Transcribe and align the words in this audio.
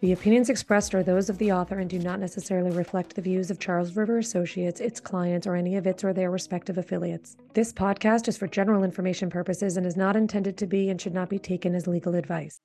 The 0.00 0.12
opinions 0.12 0.48
expressed 0.48 0.94
are 0.94 1.02
those 1.02 1.28
of 1.28 1.36
the 1.36 1.52
author 1.52 1.78
and 1.78 1.90
do 1.90 1.98
not 1.98 2.20
necessarily 2.20 2.70
reflect 2.70 3.14
the 3.14 3.20
views 3.20 3.50
of 3.50 3.58
Charles 3.58 3.96
River 3.96 4.16
Associates, 4.16 4.80
its 4.80 4.98
clients, 4.98 5.46
or 5.46 5.56
any 5.56 5.76
of 5.76 5.86
its 5.86 6.02
or 6.02 6.14
their 6.14 6.30
respective 6.30 6.78
affiliates. 6.78 7.36
This 7.52 7.70
podcast 7.70 8.26
is 8.26 8.38
for 8.38 8.46
general 8.46 8.82
information 8.82 9.28
purposes 9.28 9.76
and 9.76 9.84
is 9.84 9.98
not 9.98 10.16
intended 10.16 10.56
to 10.56 10.66
be 10.66 10.88
and 10.88 10.98
should 10.98 11.12
not 11.12 11.28
be 11.28 11.38
taken 11.38 11.74
as 11.74 11.86
legal 11.86 12.14
advice. 12.14 12.62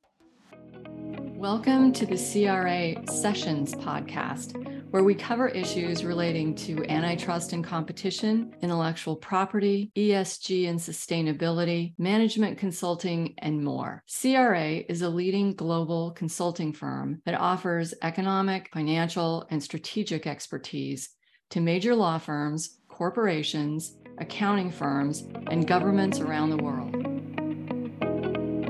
Welcome 1.36 1.92
to 1.92 2.06
the 2.06 2.16
CRA 2.16 3.05
Sessions 3.13 3.75
podcast, 3.75 4.54
where 4.96 5.04
we 5.04 5.14
cover 5.14 5.50
issues 5.50 6.05
relating 6.05 6.55
to 6.55 6.82
antitrust 6.86 7.52
and 7.52 7.66
competition, 7.66 8.55
intellectual 8.62 9.14
property, 9.14 9.91
ESG 9.98 10.70
and 10.70 10.80
sustainability, 10.80 11.94
management 11.98 12.57
consulting, 12.57 13.36
and 13.39 13.62
more. 13.62 14.02
CRA 14.08 14.76
is 14.88 15.02
a 15.02 15.09
leading 15.09 15.54
global 15.54 16.12
consulting 16.12 16.71
firm 16.71 17.21
that 17.26 17.38
offers 17.38 17.94
economic, 18.04 18.70
financial, 18.71 19.45
and 19.49 19.62
strategic 19.62 20.26
expertise 20.26 21.09
to 21.49 21.59
major 21.59 21.93
law 21.93 22.18
firms, 22.18 22.80
corporations, 22.88 23.98
accounting 24.20 24.71
firms, 24.71 25.27
and 25.52 25.68
governments 25.68 26.21
around 26.21 26.52
the 26.52 26.63
world. 26.63 26.96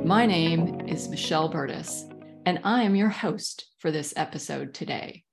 My 0.03 0.25
name 0.25 0.87
is 0.87 1.07
Michelle 1.07 1.49
Burtis 1.49 2.05
and 2.47 2.59
I 2.63 2.81
am 2.81 2.95
your 2.95 3.09
host 3.09 3.67
for 3.77 3.91
this 3.91 4.13
episode 4.17 4.73
today. 4.73 5.24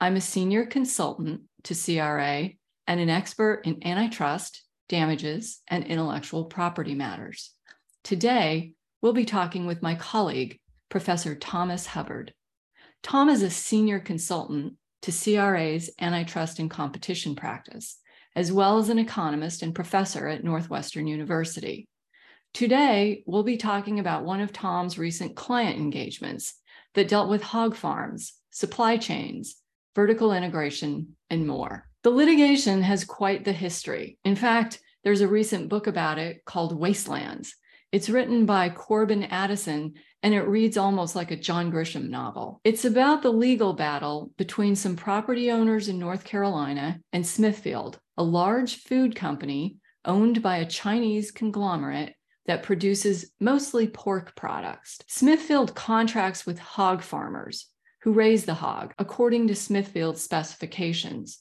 I'm 0.00 0.14
a 0.14 0.20
senior 0.20 0.64
consultant 0.64 1.42
to 1.64 1.74
CRA 1.74 2.50
and 2.86 3.00
an 3.00 3.10
expert 3.10 3.62
in 3.64 3.84
antitrust, 3.84 4.62
damages, 4.88 5.60
and 5.66 5.84
intellectual 5.84 6.44
property 6.44 6.94
matters. 6.94 7.52
Today, 8.04 8.74
we'll 9.02 9.12
be 9.12 9.24
talking 9.24 9.66
with 9.66 9.82
my 9.82 9.96
colleague, 9.96 10.60
Professor 10.88 11.34
Thomas 11.34 11.86
Hubbard. 11.86 12.32
Tom 13.02 13.28
is 13.28 13.42
a 13.42 13.50
senior 13.50 13.98
consultant 13.98 14.74
to 15.02 15.10
CRA's 15.10 15.90
antitrust 16.00 16.60
and 16.60 16.70
competition 16.70 17.34
practice, 17.34 17.98
as 18.36 18.52
well 18.52 18.78
as 18.78 18.90
an 18.90 19.00
economist 19.00 19.62
and 19.62 19.74
professor 19.74 20.28
at 20.28 20.44
Northwestern 20.44 21.08
University. 21.08 21.88
Today, 22.54 23.24
we'll 23.26 23.42
be 23.42 23.56
talking 23.56 23.98
about 23.98 24.24
one 24.24 24.40
of 24.40 24.52
Tom's 24.52 24.96
recent 24.96 25.34
client 25.34 25.76
engagements 25.76 26.54
that 26.94 27.08
dealt 27.08 27.28
with 27.28 27.42
hog 27.42 27.74
farms, 27.74 28.34
supply 28.50 28.96
chains, 28.96 29.56
vertical 29.98 30.32
integration, 30.32 31.16
and 31.28 31.44
more. 31.44 31.84
The 32.04 32.10
litigation 32.10 32.82
has 32.82 33.04
quite 33.04 33.44
the 33.44 33.52
history. 33.52 34.16
In 34.24 34.36
fact, 34.36 34.78
there's 35.02 35.22
a 35.22 35.26
recent 35.26 35.68
book 35.68 35.88
about 35.88 36.18
it 36.18 36.44
called 36.44 36.78
Wastelands. 36.78 37.56
It's 37.90 38.08
written 38.08 38.46
by 38.46 38.68
Corban 38.68 39.24
Addison 39.24 39.94
and 40.22 40.34
it 40.34 40.42
reads 40.42 40.76
almost 40.76 41.16
like 41.16 41.32
a 41.32 41.36
John 41.36 41.72
Grisham 41.72 42.10
novel. 42.10 42.60
It's 42.62 42.84
about 42.84 43.22
the 43.22 43.32
legal 43.32 43.72
battle 43.72 44.30
between 44.38 44.76
some 44.76 44.94
property 44.94 45.50
owners 45.50 45.88
in 45.88 45.98
North 45.98 46.22
Carolina 46.22 47.00
and 47.12 47.26
Smithfield, 47.26 47.98
a 48.16 48.22
large 48.22 48.76
food 48.76 49.16
company 49.16 49.78
owned 50.04 50.44
by 50.44 50.58
a 50.58 50.64
Chinese 50.64 51.32
conglomerate 51.32 52.14
that 52.46 52.62
produces 52.62 53.32
mostly 53.40 53.88
pork 53.88 54.36
products. 54.36 55.00
Smithfield 55.08 55.74
contracts 55.74 56.46
with 56.46 56.60
hog 56.60 57.02
farmers 57.02 57.66
who 58.02 58.12
raise 58.12 58.44
the 58.44 58.54
hog 58.54 58.92
according 58.98 59.48
to 59.48 59.54
Smithfield's 59.54 60.22
specifications. 60.22 61.40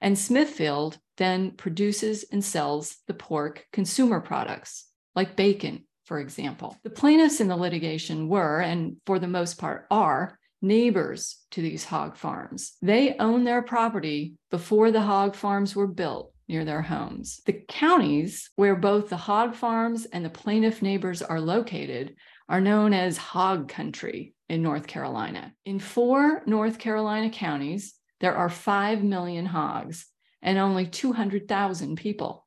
And 0.00 0.18
Smithfield 0.18 0.98
then 1.16 1.52
produces 1.52 2.24
and 2.30 2.44
sells 2.44 2.98
the 3.06 3.14
pork 3.14 3.66
consumer 3.72 4.20
products, 4.20 4.86
like 5.14 5.36
bacon, 5.36 5.84
for 6.04 6.20
example. 6.20 6.76
The 6.82 6.90
plaintiffs 6.90 7.40
in 7.40 7.48
the 7.48 7.56
litigation 7.56 8.28
were, 8.28 8.60
and 8.60 8.96
for 9.06 9.18
the 9.18 9.26
most 9.26 9.58
part 9.58 9.86
are, 9.90 10.38
neighbors 10.62 11.38
to 11.50 11.62
these 11.62 11.84
hog 11.84 12.16
farms. 12.16 12.74
They 12.82 13.16
own 13.18 13.44
their 13.44 13.62
property 13.62 14.34
before 14.50 14.90
the 14.90 15.02
hog 15.02 15.34
farms 15.34 15.74
were 15.74 15.86
built 15.86 16.32
near 16.48 16.64
their 16.64 16.82
homes. 16.82 17.40
The 17.44 17.64
counties 17.68 18.50
where 18.56 18.76
both 18.76 19.08
the 19.08 19.16
hog 19.16 19.54
farms 19.54 20.04
and 20.06 20.24
the 20.24 20.30
plaintiff 20.30 20.82
neighbors 20.82 21.22
are 21.22 21.40
located 21.40 22.14
are 22.48 22.60
known 22.60 22.92
as 22.92 23.16
hog 23.16 23.68
country 23.68 24.34
in 24.48 24.62
North 24.62 24.86
Carolina. 24.86 25.52
In 25.64 25.78
four 25.78 26.42
North 26.46 26.78
Carolina 26.78 27.30
counties, 27.30 27.94
there 28.20 28.36
are 28.36 28.48
5 28.48 29.02
million 29.02 29.46
hogs 29.46 30.06
and 30.42 30.58
only 30.58 30.86
200,000 30.86 31.96
people. 31.96 32.46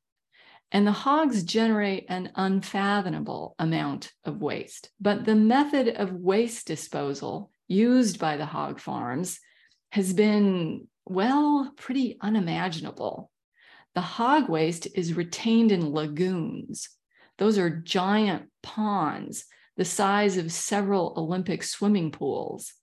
And 0.71 0.85
the 0.85 0.91
hogs 0.91 1.43
generate 1.43 2.05
an 2.09 2.31
unfathomable 2.35 3.55
amount 3.57 4.11
of 4.23 4.41
waste. 4.41 4.91
But 4.99 5.25
the 5.25 5.35
method 5.35 5.89
of 5.89 6.13
waste 6.13 6.67
disposal 6.67 7.51
used 7.67 8.19
by 8.19 8.37
the 8.37 8.45
hog 8.45 8.79
farms 8.79 9.39
has 9.91 10.13
been, 10.13 10.87
well, 11.05 11.71
pretty 11.75 12.17
unimaginable. 12.21 13.31
The 13.95 14.01
hog 14.01 14.47
waste 14.47 14.87
is 14.93 15.15
retained 15.15 15.71
in 15.71 15.91
lagoons. 15.91 16.89
Those 17.39 17.57
are 17.57 17.69
giant 17.69 18.49
ponds 18.61 19.45
the 19.79 19.85
size 19.85 20.35
of 20.35 20.51
several 20.51 21.13
Olympic 21.15 21.63
swimming 21.63 22.11
pools. 22.11 22.73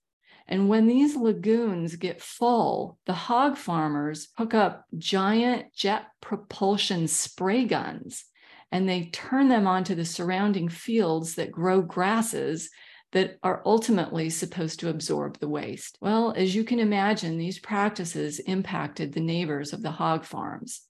And 0.47 0.67
when 0.67 0.87
these 0.87 1.15
lagoons 1.15 1.95
get 1.95 2.23
full, 2.23 2.97
the 3.05 3.13
hog 3.13 3.55
farmers 3.55 4.29
hook 4.35 4.55
up 4.55 4.83
giant 4.97 5.75
jet 5.75 6.07
propulsion 6.21 7.07
spray 7.07 7.65
guns 7.65 8.25
and 8.71 8.89
they 8.89 9.11
turn 9.13 9.47
them 9.47 9.67
onto 9.67 9.93
the 9.93 10.05
surrounding 10.05 10.69
fields 10.69 11.35
that 11.35 11.51
grow 11.51 11.83
grasses 11.83 12.71
that 13.11 13.37
are 13.43 13.61
ultimately 13.63 14.31
supposed 14.31 14.79
to 14.79 14.89
absorb 14.89 15.37
the 15.37 15.47
waste. 15.47 15.99
Well, 16.01 16.33
as 16.35 16.55
you 16.55 16.63
can 16.63 16.79
imagine, 16.79 17.37
these 17.37 17.59
practices 17.59 18.39
impacted 18.39 19.13
the 19.13 19.19
neighbors 19.19 19.71
of 19.71 19.83
the 19.83 19.91
hog 19.91 20.25
farms. 20.25 20.81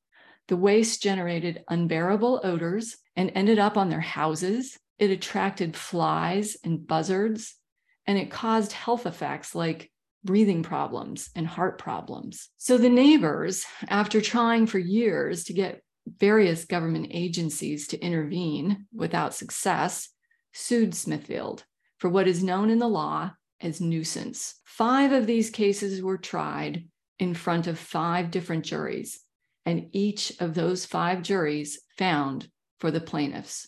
The 0.48 0.56
waste 0.56 1.04
generated 1.04 1.66
unbearable 1.68 2.40
odors 2.46 2.96
and 3.18 3.30
ended 3.36 3.60
up 3.60 3.76
on 3.76 3.90
their 3.90 4.00
houses. 4.00 4.80
It 5.00 5.12
attracted 5.12 5.76
flies 5.76 6.58
and 6.64 6.86
buzzards, 6.88 7.56
and 8.06 8.18
it 8.18 8.32
caused 8.32 8.72
health 8.72 9.06
effects 9.06 9.54
like 9.54 9.92
breathing 10.24 10.64
problems 10.64 11.30
and 11.36 11.48
heart 11.48 11.78
problems. 11.78 12.50
So 12.58 12.78
the 12.78 12.90
neighbors, 12.90 13.66
after 13.88 14.22
trying 14.22 14.68
for 14.68 14.80
years 14.80 15.46
to 15.46 15.54
get 15.54 15.82
various 16.20 16.66
government 16.66 17.08
agencies 17.12 17.88
to 17.88 18.00
intervene 18.00 18.88
without 18.94 19.34
success, 19.34 20.10
sued 20.54 20.96
Smithfield 20.96 21.64
for 21.98 22.10
what 22.10 22.28
is 22.28 22.44
known 22.44 22.70
in 22.70 22.80
the 22.80 22.88
law 22.88 23.32
as 23.62 23.82
nuisance. 23.82 24.56
Five 24.66 25.12
of 25.12 25.28
these 25.28 25.50
cases 25.50 26.02
were 26.02 26.18
tried 26.18 26.86
in 27.20 27.34
front 27.34 27.68
of 27.68 27.80
five 27.80 28.32
different 28.32 28.66
juries 28.66 29.20
and 29.66 29.90
each 29.92 30.32
of 30.40 30.54
those 30.54 30.86
five 30.86 31.22
juries 31.22 31.82
found 31.98 32.48
for 32.80 32.90
the 32.90 33.02
plaintiffs. 33.02 33.68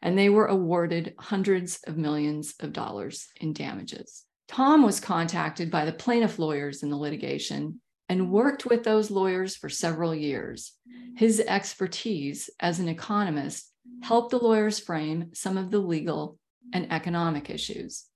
And 0.00 0.16
they 0.16 0.28
were 0.28 0.46
awarded 0.46 1.14
hundreds 1.18 1.80
of 1.86 1.96
millions 1.96 2.54
of 2.60 2.72
dollars 2.72 3.28
in 3.40 3.52
damages. 3.52 4.24
Tom 4.48 4.82
was 4.82 5.00
contacted 5.00 5.70
by 5.70 5.84
the 5.84 5.92
plaintiff 5.92 6.38
lawyers 6.38 6.82
in 6.82 6.90
the 6.90 6.96
litigation 6.96 7.80
and 8.08 8.30
worked 8.30 8.64
with 8.64 8.84
those 8.84 9.10
lawyers 9.10 9.56
for 9.56 9.68
several 9.68 10.14
years. 10.14 10.72
His 11.16 11.40
expertise 11.40 12.48
as 12.60 12.80
an 12.80 12.88
economist 12.88 13.70
helped 14.02 14.30
the 14.30 14.38
lawyers 14.38 14.78
frame 14.78 15.30
some 15.34 15.58
of 15.58 15.70
the 15.70 15.78
legal 15.78 16.38
and 16.72 16.90
economic 16.92 17.50
issues. 17.50 18.06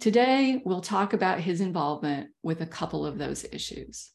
Today, 0.00 0.60
we'll 0.64 0.80
talk 0.80 1.12
about 1.12 1.40
his 1.40 1.60
involvement 1.60 2.30
with 2.42 2.60
a 2.60 2.66
couple 2.66 3.06
of 3.06 3.18
those 3.18 3.44
issues. 3.44 4.10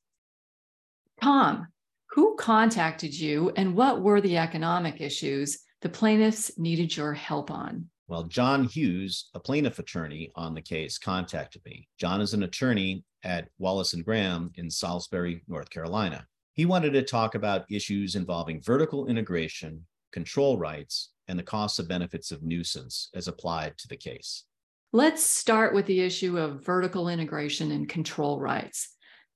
Tom, 1.22 1.68
who 2.12 2.36
contacted 2.36 3.14
you 3.14 3.52
and 3.56 3.76
what 3.76 4.02
were 4.02 4.22
the 4.22 4.38
economic 4.38 5.02
issues 5.02 5.60
the 5.82 5.90
plaintiffs 5.90 6.58
needed 6.58 6.96
your 6.96 7.14
help 7.14 7.52
on? 7.52 7.90
Well, 8.08 8.24
John 8.24 8.66
Hughes, 8.66 9.30
a 9.34 9.40
plaintiff 9.40 9.80
attorney 9.80 10.32
on 10.36 10.54
the 10.54 10.62
case, 10.62 10.98
contacted 10.98 11.64
me. 11.66 11.88
John 11.98 12.22
is 12.22 12.34
an 12.34 12.44
attorney 12.44 13.06
at 13.24 13.48
Wallace 13.58 13.94
and 13.94 14.04
Graham 14.04 14.52
in 14.56 14.70
Salisbury, 14.70 15.44
North 15.48 15.70
Carolina. 15.70 16.26
He 16.54 16.66
wanted 16.66 16.92
to 16.94 17.04
talk 17.04 17.36
about 17.36 17.72
issues 17.72 18.16
involving 18.16 18.62
vertical 18.62 19.08
integration, 19.08 19.86
control 20.12 20.58
rights, 20.58 21.12
and 21.28 21.40
the 21.40 21.44
costs 21.44 21.80
and 21.80 21.88
benefits 21.88 22.32
of 22.32 22.44
nuisance 22.44 23.10
as 23.16 23.30
applied 23.30 23.78
to 23.78 23.88
the 23.88 23.96
case. 23.96 24.44
Let's 24.92 25.24
start 25.24 25.74
with 25.74 25.86
the 25.86 26.02
issue 26.02 26.38
of 26.38 26.66
vertical 26.66 27.08
integration 27.08 27.72
and 27.72 27.88
control 27.88 28.40
rights. 28.40 28.90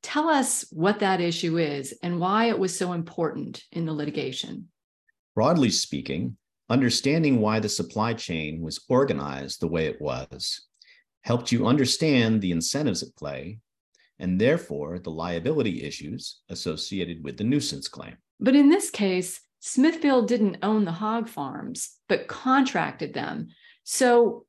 Tell 0.03 0.27
us 0.27 0.65
what 0.69 0.99
that 0.99 1.21
issue 1.21 1.57
is 1.57 1.97
and 2.03 2.19
why 2.19 2.49
it 2.49 2.59
was 2.59 2.77
so 2.77 2.91
important 2.91 3.63
in 3.71 3.85
the 3.85 3.93
litigation. 3.93 4.67
Broadly 5.35 5.69
speaking, 5.69 6.37
understanding 6.69 7.41
why 7.41 7.59
the 7.59 7.69
supply 7.69 8.13
chain 8.13 8.61
was 8.61 8.83
organized 8.89 9.59
the 9.59 9.67
way 9.67 9.85
it 9.85 10.01
was 10.01 10.65
helped 11.25 11.51
you 11.51 11.65
understand 11.65 12.39
the 12.39 12.51
incentives 12.51 13.01
at 13.01 13.15
play 13.15 13.59
and 14.19 14.39
therefore 14.39 14.99
the 14.99 15.09
liability 15.09 15.83
issues 15.83 16.39
associated 16.49 17.23
with 17.23 17.37
the 17.37 17.43
nuisance 17.43 17.87
claim. 17.87 18.15
But 18.39 18.55
in 18.55 18.69
this 18.69 18.89
case, 18.89 19.41
Smithfield 19.59 20.27
didn't 20.27 20.59
own 20.61 20.85
the 20.85 20.91
hog 20.91 21.27
farms, 21.27 21.95
but 22.07 22.27
contracted 22.27 23.13
them. 23.13 23.47
So 23.83 24.45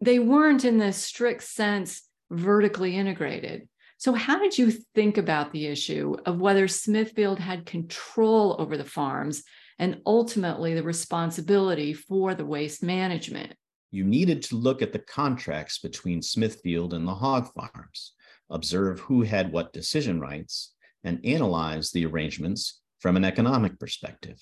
they 0.00 0.20
weren't, 0.20 0.64
in 0.64 0.78
the 0.78 0.92
strict 0.92 1.42
sense, 1.42 2.02
vertically 2.30 2.96
integrated. 2.96 3.68
So, 3.98 4.12
how 4.12 4.38
did 4.38 4.56
you 4.56 4.70
think 4.94 5.18
about 5.18 5.50
the 5.50 5.66
issue 5.66 6.14
of 6.24 6.40
whether 6.40 6.68
Smithfield 6.68 7.40
had 7.40 7.66
control 7.66 8.54
over 8.60 8.76
the 8.76 8.84
farms 8.84 9.42
and 9.78 10.00
ultimately 10.06 10.74
the 10.74 10.82
responsibility 10.82 11.92
for 11.92 12.34
the 12.34 12.44
waste 12.44 12.82
management? 12.82 13.54
You 13.90 14.04
needed 14.04 14.42
to 14.44 14.56
look 14.56 14.82
at 14.82 14.92
the 14.92 14.98
contracts 14.98 15.78
between 15.78 16.20
Smithfield 16.20 16.92
and 16.92 17.06
the 17.06 17.14
hog 17.14 17.50
farms, 17.54 18.12
observe 18.50 19.00
who 19.00 19.22
had 19.22 19.52
what 19.52 19.72
decision 19.72 20.20
rights, 20.20 20.74
and 21.04 21.24
analyze 21.24 21.90
the 21.90 22.04
arrangements 22.04 22.80
from 23.00 23.16
an 23.16 23.24
economic 23.24 23.78
perspective. 23.78 24.38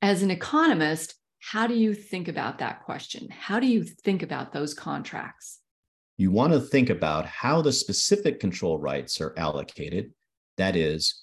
As 0.00 0.22
an 0.22 0.30
economist, 0.30 1.14
how 1.40 1.66
do 1.66 1.74
you 1.74 1.94
think 1.94 2.28
about 2.28 2.58
that 2.58 2.84
question? 2.84 3.28
How 3.30 3.60
do 3.60 3.66
you 3.66 3.84
think 3.84 4.22
about 4.22 4.52
those 4.52 4.74
contracts? 4.74 5.60
You 6.16 6.30
want 6.30 6.52
to 6.52 6.60
think 6.60 6.90
about 6.90 7.26
how 7.26 7.62
the 7.62 7.72
specific 7.72 8.40
control 8.40 8.78
rights 8.78 9.20
are 9.20 9.34
allocated. 9.36 10.12
That 10.56 10.74
is, 10.74 11.22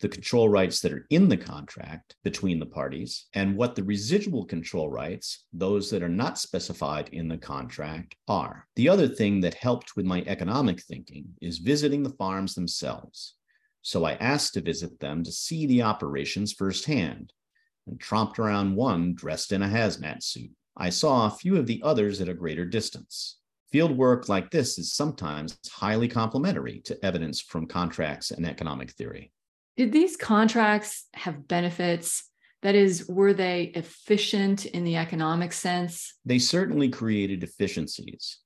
the 0.00 0.08
control 0.08 0.48
rights 0.48 0.80
that 0.80 0.92
are 0.92 1.06
in 1.10 1.28
the 1.28 1.36
contract 1.36 2.16
between 2.24 2.58
the 2.58 2.66
parties, 2.66 3.26
and 3.34 3.56
what 3.56 3.74
the 3.74 3.84
residual 3.84 4.44
control 4.44 4.88
rights, 4.88 5.44
those 5.52 5.90
that 5.90 6.02
are 6.02 6.08
not 6.08 6.38
specified 6.38 7.10
in 7.10 7.28
the 7.28 7.36
contract, 7.36 8.16
are. 8.26 8.66
The 8.76 8.88
other 8.88 9.08
thing 9.08 9.40
that 9.42 9.54
helped 9.54 9.96
with 9.96 10.06
my 10.06 10.22
economic 10.26 10.80
thinking 10.82 11.26
is 11.42 11.58
visiting 11.58 12.02
the 12.02 12.16
farms 12.18 12.54
themselves. 12.54 13.34
So 13.82 14.04
I 14.04 14.12
asked 14.14 14.54
to 14.54 14.60
visit 14.60 14.98
them 15.00 15.22
to 15.24 15.32
see 15.32 15.66
the 15.66 15.82
operations 15.82 16.52
firsthand 16.52 17.32
and 17.86 18.00
tromped 18.00 18.38
around 18.38 18.76
one 18.76 19.14
dressed 19.14 19.52
in 19.52 19.62
a 19.62 19.68
hazmat 19.68 20.22
suit. 20.22 20.50
I 20.76 20.90
saw 20.90 21.26
a 21.26 21.30
few 21.30 21.56
of 21.56 21.66
the 21.66 21.82
others 21.82 22.20
at 22.20 22.28
a 22.28 22.34
greater 22.34 22.64
distance. 22.64 23.38
Field 23.70 23.96
work 23.96 24.28
like 24.28 24.50
this 24.50 24.78
is 24.78 24.92
sometimes 24.92 25.58
highly 25.70 26.08
complementary 26.08 26.80
to 26.80 27.04
evidence 27.04 27.40
from 27.40 27.66
contracts 27.66 28.30
and 28.30 28.46
economic 28.46 28.92
theory. 28.92 29.32
Did 29.80 29.92
these 29.92 30.14
contracts 30.14 31.06
have 31.14 31.48
benefits? 31.48 32.24
That 32.60 32.74
is, 32.74 33.08
were 33.08 33.32
they 33.32 33.72
efficient 33.74 34.66
in 34.66 34.84
the 34.84 34.96
economic 34.96 35.54
sense? 35.54 36.18
They 36.26 36.38
certainly 36.38 36.90
created 36.90 37.42
efficiencies. 37.42 38.40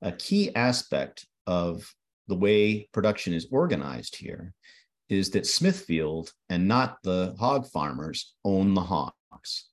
A 0.00 0.10
key 0.10 0.56
aspect 0.56 1.26
of 1.46 1.94
the 2.28 2.34
way 2.34 2.88
production 2.94 3.34
is 3.34 3.46
organized 3.52 4.16
here 4.16 4.54
is 5.10 5.28
that 5.32 5.46
Smithfield 5.46 6.32
and 6.48 6.66
not 6.66 6.96
the 7.02 7.36
hog 7.38 7.66
farmers 7.66 8.32
own 8.42 8.72
the 8.72 8.80
hogs. 8.80 9.68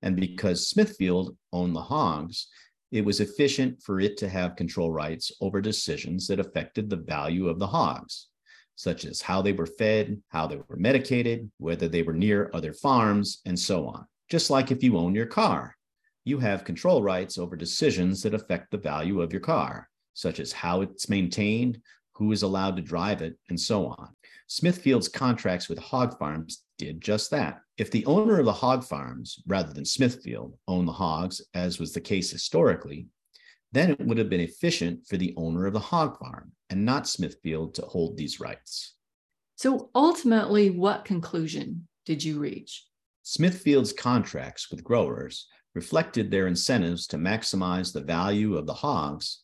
And 0.00 0.16
because 0.16 0.66
Smithfield 0.66 1.36
owned 1.52 1.76
the 1.76 1.82
hogs, 1.82 2.48
it 2.90 3.04
was 3.04 3.20
efficient 3.20 3.82
for 3.82 4.00
it 4.00 4.16
to 4.16 4.30
have 4.30 4.56
control 4.56 4.90
rights 4.90 5.30
over 5.42 5.60
decisions 5.60 6.26
that 6.28 6.40
affected 6.40 6.88
the 6.88 6.96
value 6.96 7.48
of 7.48 7.58
the 7.58 7.66
hogs, 7.66 8.28
such 8.78 9.04
as 9.04 9.20
how 9.20 9.42
they 9.42 9.50
were 9.50 9.66
fed, 9.66 10.22
how 10.28 10.46
they 10.46 10.54
were 10.54 10.76
medicated, 10.76 11.50
whether 11.58 11.88
they 11.88 12.02
were 12.02 12.12
near 12.12 12.48
other 12.54 12.72
farms, 12.72 13.40
and 13.44 13.58
so 13.58 13.88
on. 13.88 14.06
Just 14.30 14.50
like 14.50 14.70
if 14.70 14.84
you 14.84 14.96
own 14.96 15.16
your 15.16 15.26
car, 15.26 15.74
you 16.24 16.38
have 16.38 16.62
control 16.62 17.02
rights 17.02 17.38
over 17.38 17.56
decisions 17.56 18.22
that 18.22 18.34
affect 18.34 18.70
the 18.70 18.78
value 18.78 19.20
of 19.20 19.32
your 19.32 19.40
car, 19.40 19.88
such 20.14 20.38
as 20.38 20.52
how 20.52 20.80
it's 20.82 21.08
maintained, 21.08 21.80
who 22.14 22.30
is 22.30 22.42
allowed 22.44 22.76
to 22.76 22.82
drive 22.82 23.20
it, 23.20 23.36
and 23.48 23.58
so 23.58 23.88
on. 23.88 24.10
Smithfield's 24.46 25.08
contracts 25.08 25.68
with 25.68 25.80
hog 25.80 26.16
farms 26.16 26.62
did 26.78 27.00
just 27.00 27.32
that. 27.32 27.58
If 27.78 27.90
the 27.90 28.06
owner 28.06 28.38
of 28.38 28.44
the 28.44 28.52
hog 28.52 28.84
farms, 28.84 29.42
rather 29.48 29.72
than 29.72 29.84
Smithfield, 29.84 30.56
owned 30.68 30.86
the 30.86 30.92
hogs, 30.92 31.42
as 31.52 31.80
was 31.80 31.92
the 31.92 32.00
case 32.00 32.30
historically, 32.30 33.08
then 33.72 33.90
it 33.90 34.00
would 34.00 34.18
have 34.18 34.30
been 34.30 34.40
efficient 34.40 35.06
for 35.06 35.16
the 35.16 35.34
owner 35.36 35.66
of 35.66 35.72
the 35.72 35.78
hog 35.78 36.18
farm 36.18 36.52
and 36.70 36.84
not 36.84 37.08
Smithfield 37.08 37.74
to 37.74 37.82
hold 37.82 38.16
these 38.16 38.40
rights. 38.40 38.94
So 39.56 39.90
ultimately, 39.94 40.70
what 40.70 41.04
conclusion 41.04 41.88
did 42.06 42.22
you 42.22 42.38
reach? 42.38 42.86
Smithfield's 43.24 43.92
contracts 43.92 44.70
with 44.70 44.84
growers 44.84 45.48
reflected 45.74 46.30
their 46.30 46.46
incentives 46.46 47.06
to 47.08 47.18
maximize 47.18 47.92
the 47.92 48.00
value 48.00 48.56
of 48.56 48.66
the 48.66 48.74
hogs, 48.74 49.42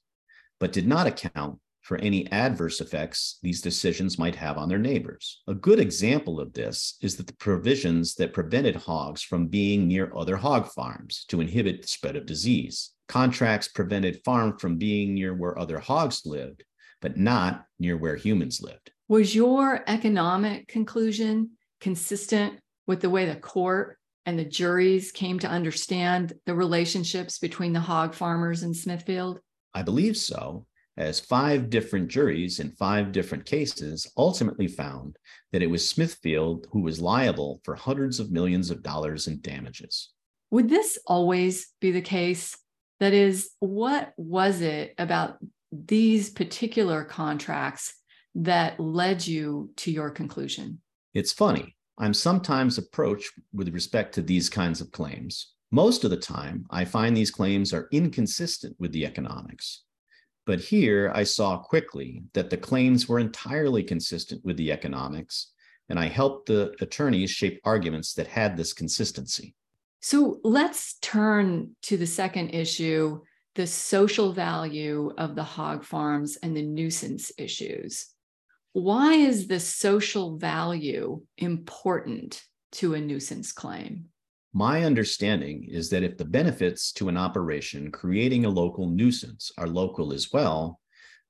but 0.58 0.72
did 0.72 0.86
not 0.86 1.06
account 1.06 1.58
for 1.82 1.98
any 1.98 2.26
adverse 2.32 2.80
effects 2.80 3.38
these 3.42 3.60
decisions 3.60 4.18
might 4.18 4.34
have 4.34 4.56
on 4.56 4.70
their 4.70 4.78
neighbors. 4.78 5.42
A 5.48 5.54
good 5.54 5.78
example 5.78 6.40
of 6.40 6.54
this 6.54 6.96
is 7.02 7.16
that 7.16 7.26
the 7.26 7.36
provisions 7.36 8.14
that 8.14 8.32
prevented 8.32 8.74
hogs 8.74 9.22
from 9.22 9.48
being 9.48 9.86
near 9.86 10.10
other 10.16 10.38
hog 10.38 10.66
farms 10.68 11.26
to 11.28 11.42
inhibit 11.42 11.82
the 11.82 11.88
spread 11.88 12.16
of 12.16 12.24
disease. 12.24 12.93
Contracts 13.08 13.68
prevented 13.68 14.22
farm 14.24 14.58
from 14.58 14.78
being 14.78 15.14
near 15.14 15.34
where 15.34 15.58
other 15.58 15.78
hogs 15.78 16.22
lived, 16.24 16.64
but 17.00 17.16
not 17.16 17.66
near 17.78 17.96
where 17.96 18.16
humans 18.16 18.60
lived. 18.62 18.90
Was 19.08 19.34
your 19.34 19.84
economic 19.86 20.68
conclusion 20.68 21.50
consistent 21.80 22.54
with 22.86 23.00
the 23.00 23.10
way 23.10 23.26
the 23.26 23.36
court 23.36 23.98
and 24.26 24.38
the 24.38 24.44
juries 24.44 25.12
came 25.12 25.38
to 25.38 25.48
understand 25.48 26.32
the 26.46 26.54
relationships 26.54 27.38
between 27.38 27.74
the 27.74 27.80
hog 27.80 28.14
farmers 28.14 28.62
and 28.62 28.74
Smithfield? 28.74 29.40
I 29.74 29.82
believe 29.82 30.16
so 30.16 30.66
as 30.96 31.18
five 31.18 31.70
different 31.70 32.08
juries 32.08 32.60
in 32.60 32.70
five 32.70 33.12
different 33.12 33.44
cases 33.44 34.10
ultimately 34.16 34.68
found 34.68 35.16
that 35.52 35.62
it 35.62 35.70
was 35.70 35.88
Smithfield 35.88 36.66
who 36.70 36.80
was 36.80 37.00
liable 37.00 37.60
for 37.64 37.74
hundreds 37.74 38.20
of 38.20 38.30
millions 38.30 38.70
of 38.70 38.82
dollars 38.82 39.26
in 39.26 39.40
damages. 39.40 40.10
Would 40.50 40.68
this 40.68 40.98
always 41.06 41.72
be 41.80 41.90
the 41.90 42.00
case? 42.00 42.56
That 43.00 43.12
is, 43.12 43.50
what 43.58 44.12
was 44.16 44.60
it 44.60 44.94
about 44.98 45.38
these 45.72 46.30
particular 46.30 47.04
contracts 47.04 47.94
that 48.36 48.78
led 48.78 49.26
you 49.26 49.70
to 49.76 49.90
your 49.90 50.10
conclusion? 50.10 50.80
It's 51.12 51.32
funny. 51.32 51.76
I'm 51.98 52.14
sometimes 52.14 52.78
approached 52.78 53.32
with 53.52 53.72
respect 53.72 54.14
to 54.14 54.22
these 54.22 54.48
kinds 54.48 54.80
of 54.80 54.90
claims. 54.90 55.52
Most 55.70 56.04
of 56.04 56.10
the 56.10 56.16
time, 56.16 56.66
I 56.70 56.84
find 56.84 57.16
these 57.16 57.30
claims 57.30 57.72
are 57.72 57.88
inconsistent 57.92 58.76
with 58.78 58.92
the 58.92 59.06
economics. 59.06 59.82
But 60.46 60.60
here 60.60 61.10
I 61.14 61.24
saw 61.24 61.58
quickly 61.58 62.22
that 62.34 62.50
the 62.50 62.56
claims 62.56 63.08
were 63.08 63.18
entirely 63.18 63.82
consistent 63.82 64.44
with 64.44 64.56
the 64.56 64.72
economics, 64.72 65.52
and 65.88 65.98
I 65.98 66.06
helped 66.06 66.46
the 66.46 66.74
attorneys 66.80 67.30
shape 67.30 67.60
arguments 67.64 68.14
that 68.14 68.26
had 68.26 68.56
this 68.56 68.72
consistency. 68.72 69.54
So 70.06 70.38
let's 70.44 70.98
turn 71.00 71.76
to 71.84 71.96
the 71.96 72.06
second 72.06 72.50
issue 72.50 73.22
the 73.54 73.66
social 73.66 74.34
value 74.34 75.10
of 75.16 75.34
the 75.34 75.42
hog 75.42 75.82
farms 75.82 76.36
and 76.42 76.54
the 76.54 76.60
nuisance 76.60 77.32
issues. 77.38 78.08
Why 78.74 79.14
is 79.14 79.46
the 79.46 79.58
social 79.58 80.36
value 80.36 81.22
important 81.38 82.42
to 82.72 82.92
a 82.92 83.00
nuisance 83.00 83.52
claim? 83.52 84.10
My 84.52 84.84
understanding 84.84 85.66
is 85.70 85.88
that 85.88 86.02
if 86.02 86.18
the 86.18 86.26
benefits 86.26 86.92
to 86.92 87.08
an 87.08 87.16
operation 87.16 87.90
creating 87.90 88.44
a 88.44 88.50
local 88.50 88.86
nuisance 88.90 89.52
are 89.56 89.66
local 89.66 90.12
as 90.12 90.30
well, 90.30 90.80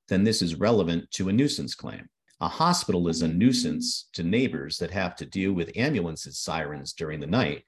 then 0.09 0.25
this 0.25 0.43
is 0.43 0.57
relevant 0.57 1.09
to 1.13 1.29
a 1.29 1.33
nuisance 1.33 1.77
claim. 1.77 2.09
A 2.41 2.49
hospital 2.49 3.07
is 3.07 3.23
a 3.23 3.29
nuisance 3.29 4.09
to 4.15 4.25
neighbors 4.25 4.79
that 4.79 4.91
have 4.91 5.15
to 5.15 5.27
deal 5.27 5.53
with 5.53 5.77
ambulances 5.77 6.41
sirens 6.41 6.93
during 6.93 7.21
the 7.21 7.29
night. 7.29 7.63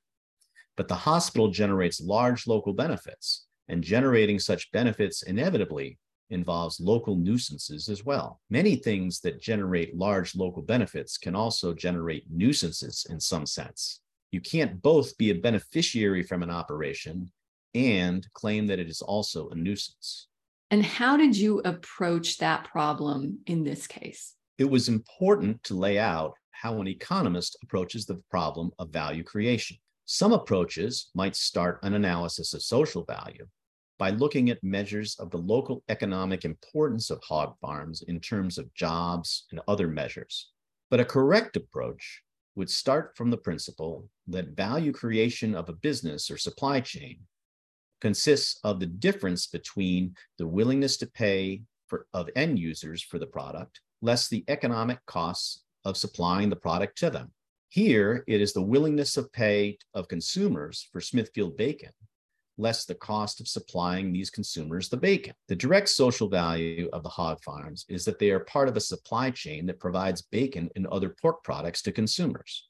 But 0.77 0.89
the 0.89 0.95
hospital 0.95 1.49
generates 1.51 2.01
large 2.01 2.47
local 2.47 2.73
benefits, 2.73 3.47
and 3.69 3.83
generating 3.83 4.39
such 4.39 4.71
benefits 4.73 5.23
inevitably 5.23 5.99
involves 6.31 6.81
local 6.81 7.17
nuisances 7.17 7.89
as 7.89 8.05
well. 8.05 8.41
Many 8.51 8.77
things 8.77 9.21
that 9.21 9.41
generate 9.41 9.97
large 9.97 10.35
local 10.35 10.63
benefits 10.63 11.19
can 11.19 11.35
also 11.35 11.73
generate 11.73 12.25
nuisances 12.31 13.07
in 13.09 13.21
some 13.21 13.47
sense 13.47 14.01
you 14.37 14.41
can't 14.41 14.83
both 14.83 15.17
be 15.17 15.31
a 15.31 15.35
beneficiary 15.35 16.23
from 16.23 16.43
an 16.43 16.51
operation 16.51 17.31
and 17.75 18.27
claim 18.35 18.67
that 18.67 18.79
it 18.79 18.89
is 18.89 19.01
also 19.01 19.49
a 19.49 19.55
nuisance. 19.55 20.29
And 20.71 20.85
how 20.85 21.17
did 21.17 21.37
you 21.37 21.61
approach 21.65 22.39
that 22.39 22.65
problem 22.65 23.39
in 23.47 23.65
this 23.65 23.87
case? 23.87 24.35
It 24.59 24.69
was 24.69 24.89
important 24.89 25.63
to 25.65 25.75
lay 25.75 25.99
out 25.99 26.35
how 26.51 26.81
an 26.81 26.89
economist 26.89 27.57
approaches 27.63 28.05
the 28.07 28.21
problem 28.31 28.71
of 28.79 28.91
value 28.91 29.23
creation. 29.23 29.77
Some 30.07 30.33
approaches 30.33 31.11
might 31.15 31.35
start 31.35 31.81
an 31.83 31.95
analysis 31.95 32.55
of 32.55 32.63
social 32.63 33.05
value 33.05 33.47
by 33.99 34.11
looking 34.11 34.51
at 34.51 34.63
measures 34.63 35.17
of 35.19 35.31
the 35.31 35.39
local 35.39 35.83
economic 35.89 36.45
importance 36.45 37.11
of 37.11 37.21
hog 37.25 37.57
farms 37.61 38.03
in 38.03 38.21
terms 38.21 38.57
of 38.57 38.73
jobs 38.73 39.47
and 39.51 39.61
other 39.67 39.89
measures. 39.89 40.53
But 40.91 41.01
a 41.01 41.05
correct 41.05 41.57
approach 41.57 42.23
would 42.55 42.71
start 42.71 43.17
from 43.17 43.31
the 43.31 43.37
principle 43.37 44.09
that 44.29 44.57
value 44.57 44.93
creation 44.93 45.57
of 45.57 45.69
a 45.69 45.73
business 45.75 46.31
or 46.31 46.39
supply 46.39 46.81
chain 46.81 47.19
consists 48.01 48.61
of 48.63 48.79
the 48.79 48.87
difference 48.87 49.49
between 49.49 50.15
the 50.39 50.47
willingness 50.47 50.97
to 50.99 51.07
pay 51.07 51.63
for, 51.89 52.07
of 52.15 52.31
end 52.37 52.59
users 52.61 53.03
for 53.03 53.19
the 53.19 53.27
product 53.27 53.81
less 54.03 54.29
the 54.29 54.45
economic 54.47 55.05
costs 55.07 55.65
of 55.85 55.97
supplying 55.97 56.49
the 56.49 56.55
product 56.57 56.97
to 56.99 57.11
them. 57.11 57.33
Here, 57.69 58.25
it 58.27 58.41
is 58.41 58.53
the 58.53 58.63
willingness 58.63 59.17
of 59.17 59.33
pay 59.33 59.79
of 59.95 60.09
consumers 60.09 60.89
for 60.93 61.01
Smithfield 61.01 61.57
bacon 61.57 61.91
less 62.59 62.85
the 62.85 62.95
cost 62.95 63.41
of 63.41 63.49
supplying 63.49 64.13
these 64.13 64.31
consumers 64.31 64.89
the 64.89 64.97
bacon. 64.97 65.35
The 65.49 65.57
direct 65.57 65.89
social 65.89 66.29
value 66.29 66.89
of 66.93 67.03
the 67.03 67.09
hog 67.09 67.43
farms 67.43 67.85
is 67.89 68.05
that 68.05 68.19
they 68.19 68.31
are 68.31 68.41
part 68.41 68.69
of 68.69 68.77
a 68.77 68.81
supply 68.81 69.31
chain 69.31 69.67
that 69.67 69.81
provides 69.81 70.23
bacon 70.23 70.71
and 70.77 70.87
other 70.87 71.11
pork 71.11 71.45
products 71.45 71.83
to 71.83 71.93
consumers. 71.93 72.67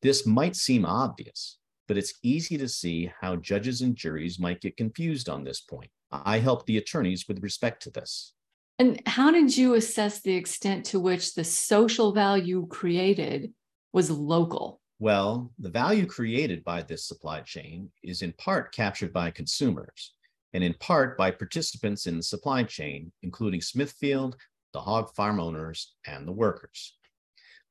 This 0.00 0.26
might 0.26 0.56
seem 0.56 0.84
obvious, 0.84 1.58
but 1.88 1.96
it's 1.96 2.14
easy 2.22 2.56
to 2.58 2.68
see 2.68 3.12
how 3.20 3.36
judges 3.36 3.82
and 3.82 3.96
juries 3.96 4.38
might 4.38 4.60
get 4.60 4.76
confused 4.76 5.28
on 5.28 5.44
this 5.44 5.60
point. 5.60 5.90
I 6.10 6.38
help 6.38 6.66
the 6.66 6.78
attorneys 6.78 7.26
with 7.26 7.42
respect 7.42 7.82
to 7.84 7.90
this. 7.90 8.32
And 8.78 9.00
how 9.06 9.30
did 9.30 9.56
you 9.56 9.74
assess 9.74 10.20
the 10.20 10.34
extent 10.34 10.86
to 10.86 11.00
which 11.00 11.34
the 11.34 11.44
social 11.44 12.12
value 12.12 12.66
created 12.68 13.52
was 13.92 14.10
local? 14.10 14.80
Well, 14.98 15.52
the 15.58 15.70
value 15.70 16.06
created 16.06 16.64
by 16.64 16.82
this 16.82 17.06
supply 17.06 17.40
chain 17.40 17.90
is 18.02 18.22
in 18.22 18.32
part 18.34 18.74
captured 18.74 19.12
by 19.12 19.30
consumers 19.30 20.14
and 20.54 20.62
in 20.62 20.74
part 20.74 21.16
by 21.18 21.30
participants 21.30 22.06
in 22.06 22.16
the 22.16 22.22
supply 22.22 22.62
chain, 22.62 23.10
including 23.22 23.60
Smithfield, 23.60 24.36
the 24.72 24.80
hog 24.80 25.14
farm 25.14 25.40
owners, 25.40 25.94
and 26.06 26.26
the 26.26 26.32
workers. 26.32 26.96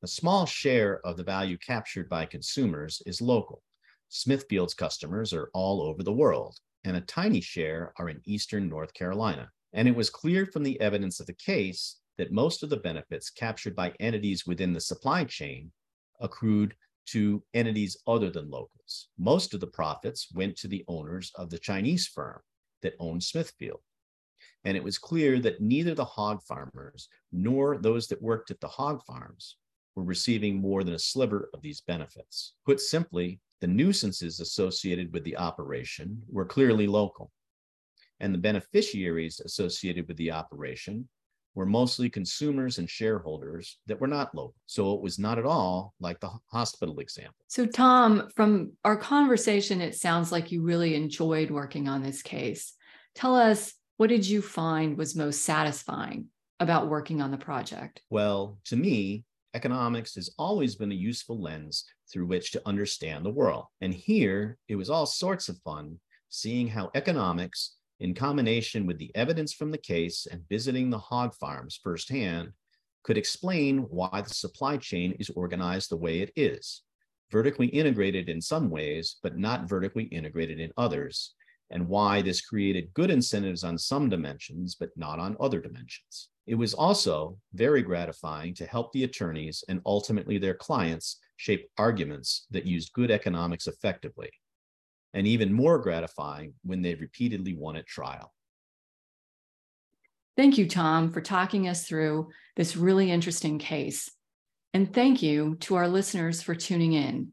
A 0.02 0.06
small 0.08 0.46
share 0.46 1.00
of 1.06 1.16
the 1.16 1.22
value 1.22 1.56
captured 1.58 2.08
by 2.08 2.26
consumers 2.26 3.02
is 3.06 3.20
local. 3.20 3.62
Smithfield's 4.08 4.74
customers 4.74 5.32
are 5.32 5.48
all 5.54 5.80
over 5.80 6.02
the 6.02 6.12
world, 6.12 6.58
and 6.84 6.96
a 6.96 7.02
tiny 7.02 7.40
share 7.40 7.92
are 7.98 8.08
in 8.08 8.20
eastern 8.24 8.68
North 8.68 8.92
Carolina. 8.94 9.48
And 9.72 9.88
it 9.88 9.94
was 9.94 10.10
clear 10.10 10.44
from 10.44 10.64
the 10.64 10.80
evidence 10.80 11.20
of 11.20 11.26
the 11.26 11.32
case 11.34 12.00
that 12.18 12.32
most 12.32 12.62
of 12.62 12.68
the 12.68 12.76
benefits 12.76 13.30
captured 13.30 13.74
by 13.74 13.94
entities 14.00 14.46
within 14.46 14.72
the 14.72 14.80
supply 14.80 15.24
chain 15.24 15.70
accrued 16.22 16.74
to 17.04 17.42
entities 17.52 17.96
other 18.06 18.30
than 18.30 18.50
locals. 18.50 19.08
Most 19.18 19.54
of 19.54 19.60
the 19.60 19.66
profits 19.66 20.28
went 20.32 20.56
to 20.56 20.68
the 20.68 20.84
owners 20.88 21.32
of 21.34 21.50
the 21.50 21.58
Chinese 21.58 22.06
firm 22.06 22.40
that 22.82 22.94
owned 22.98 23.22
Smithfield. 23.22 23.80
And 24.64 24.76
it 24.76 24.84
was 24.84 24.98
clear 24.98 25.40
that 25.40 25.60
neither 25.60 25.94
the 25.94 26.04
hog 26.04 26.42
farmers 26.42 27.08
nor 27.32 27.76
those 27.76 28.06
that 28.08 28.22
worked 28.22 28.50
at 28.50 28.60
the 28.60 28.68
hog 28.68 29.02
farms 29.04 29.56
were 29.96 30.04
receiving 30.04 30.60
more 30.60 30.84
than 30.84 30.94
a 30.94 30.98
sliver 30.98 31.50
of 31.52 31.62
these 31.62 31.80
benefits. 31.80 32.54
Put 32.64 32.80
simply, 32.80 33.40
the 33.60 33.66
nuisances 33.66 34.40
associated 34.40 35.12
with 35.12 35.24
the 35.24 35.36
operation 35.36 36.22
were 36.28 36.44
clearly 36.44 36.86
local, 36.86 37.30
and 38.20 38.32
the 38.32 38.38
beneficiaries 38.38 39.40
associated 39.40 40.08
with 40.08 40.16
the 40.16 40.30
operation 40.30 41.08
were 41.54 41.66
mostly 41.66 42.08
consumers 42.08 42.78
and 42.78 42.88
shareholders 42.88 43.78
that 43.86 44.00
were 44.00 44.06
not 44.06 44.34
local. 44.34 44.54
So 44.66 44.94
it 44.94 45.02
was 45.02 45.18
not 45.18 45.38
at 45.38 45.44
all 45.44 45.94
like 46.00 46.18
the 46.20 46.30
hospital 46.50 46.98
example. 47.00 47.44
So, 47.48 47.66
Tom, 47.66 48.28
from 48.34 48.72
our 48.84 48.96
conversation, 48.96 49.80
it 49.80 49.94
sounds 49.94 50.32
like 50.32 50.50
you 50.50 50.62
really 50.62 50.94
enjoyed 50.94 51.50
working 51.50 51.88
on 51.88 52.02
this 52.02 52.22
case. 52.22 52.74
Tell 53.14 53.36
us, 53.36 53.74
what 53.98 54.08
did 54.08 54.26
you 54.26 54.40
find 54.40 54.96
was 54.96 55.14
most 55.14 55.42
satisfying 55.42 56.26
about 56.58 56.88
working 56.88 57.20
on 57.20 57.30
the 57.30 57.36
project? 57.36 58.00
Well, 58.08 58.58
to 58.66 58.76
me, 58.76 59.24
economics 59.54 60.14
has 60.14 60.30
always 60.38 60.76
been 60.76 60.92
a 60.92 60.96
useful 60.96 61.40
lens 61.40 61.84
through 62.10 62.26
which 62.26 62.52
to 62.52 62.62
understand 62.66 63.24
the 63.24 63.30
world. 63.30 63.66
And 63.80 63.92
here, 63.92 64.58
it 64.68 64.76
was 64.76 64.88
all 64.88 65.06
sorts 65.06 65.48
of 65.48 65.58
fun 65.58 66.00
seeing 66.30 66.68
how 66.68 66.90
economics 66.94 67.76
in 68.02 68.14
combination 68.14 68.84
with 68.84 68.98
the 68.98 69.12
evidence 69.14 69.52
from 69.52 69.70
the 69.70 69.78
case 69.78 70.26
and 70.28 70.48
visiting 70.48 70.90
the 70.90 70.98
hog 70.98 71.32
farms 71.36 71.78
firsthand, 71.80 72.50
could 73.04 73.16
explain 73.16 73.78
why 73.78 74.20
the 74.20 74.34
supply 74.34 74.76
chain 74.76 75.12
is 75.20 75.30
organized 75.30 75.88
the 75.88 75.96
way 75.96 76.18
it 76.18 76.32
is, 76.34 76.82
vertically 77.30 77.68
integrated 77.68 78.28
in 78.28 78.40
some 78.40 78.70
ways, 78.70 79.16
but 79.22 79.38
not 79.38 79.68
vertically 79.68 80.04
integrated 80.04 80.58
in 80.58 80.72
others, 80.76 81.34
and 81.70 81.86
why 81.88 82.20
this 82.20 82.40
created 82.40 82.92
good 82.92 83.10
incentives 83.10 83.62
on 83.62 83.78
some 83.78 84.08
dimensions, 84.08 84.74
but 84.74 84.90
not 84.96 85.20
on 85.20 85.36
other 85.38 85.60
dimensions. 85.60 86.28
It 86.48 86.56
was 86.56 86.74
also 86.74 87.38
very 87.54 87.82
gratifying 87.82 88.52
to 88.54 88.66
help 88.66 88.92
the 88.92 89.04
attorneys 89.04 89.62
and 89.68 89.80
ultimately 89.86 90.38
their 90.38 90.54
clients 90.54 91.20
shape 91.36 91.70
arguments 91.78 92.46
that 92.50 92.66
used 92.66 92.92
good 92.94 93.12
economics 93.12 93.68
effectively 93.68 94.30
and 95.14 95.26
even 95.26 95.52
more 95.52 95.78
gratifying 95.78 96.54
when 96.62 96.82
they 96.82 96.94
repeatedly 96.94 97.54
won 97.54 97.76
at 97.76 97.86
trial. 97.86 98.32
Thank 100.36 100.56
you, 100.56 100.68
Tom, 100.68 101.12
for 101.12 101.20
talking 101.20 101.68
us 101.68 101.86
through 101.86 102.30
this 102.56 102.76
really 102.76 103.10
interesting 103.10 103.58
case. 103.58 104.10
And 104.72 104.92
thank 104.92 105.22
you 105.22 105.56
to 105.60 105.74
our 105.74 105.88
listeners 105.88 106.40
for 106.40 106.54
tuning 106.54 106.94
in. 106.94 107.32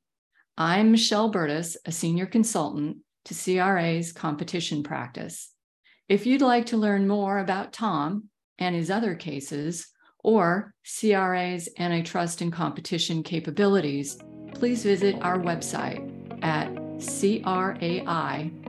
I'm 0.57 0.91
Michelle 0.91 1.29
Burtis, 1.29 1.77
a 1.85 1.91
senior 1.91 2.25
consultant 2.25 2.97
to 3.25 3.33
CRA's 3.33 4.11
competition 4.11 4.83
practice. 4.83 5.53
If 6.09 6.25
you'd 6.25 6.41
like 6.41 6.65
to 6.67 6.77
learn 6.77 7.07
more 7.07 7.39
about 7.39 7.71
Tom 7.71 8.25
and 8.57 8.75
his 8.75 8.91
other 8.91 9.15
cases, 9.15 9.87
or 10.23 10.73
CRA's 10.83 11.69
antitrust 11.77 12.41
and 12.41 12.51
competition 12.51 13.23
capabilities, 13.23 14.17
please 14.53 14.83
visit 14.83 15.15
our 15.21 15.39
website 15.39 16.43
at 16.43 16.78
crai.com. 16.99 18.59